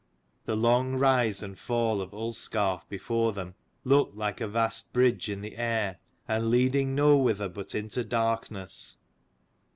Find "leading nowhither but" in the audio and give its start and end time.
6.49-7.75